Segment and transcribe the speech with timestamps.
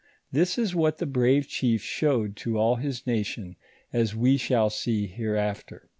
[0.31, 3.55] This ia what the bravo chief showed to all his nation,
[3.93, 5.89] as wo shall see hereafter.